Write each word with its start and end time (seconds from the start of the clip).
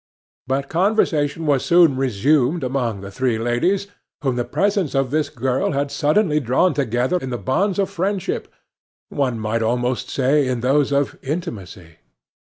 But 0.47 0.67
conversation 0.67 1.45
was 1.45 1.63
soon 1.63 1.95
resumed 1.95 2.63
among 2.63 3.01
the 3.01 3.11
three 3.11 3.37
ladies, 3.37 3.85
whom 4.23 4.35
the 4.35 4.43
presence 4.43 4.95
of 4.95 5.11
this 5.11 5.29
girl 5.29 5.73
had 5.73 5.91
suddenly 5.91 6.39
drawn 6.39 6.73
together 6.73 7.19
in 7.21 7.29
the 7.29 7.37
bonds 7.37 7.77
of 7.77 7.87
friendship 7.87 8.51
one 9.09 9.37
might 9.39 9.61
almost 9.61 10.09
say 10.09 10.47
in 10.47 10.61
those 10.61 10.91
of 10.91 11.19
intimacy. 11.21 11.97